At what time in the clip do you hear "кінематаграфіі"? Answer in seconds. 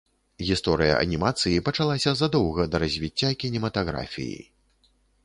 3.45-4.41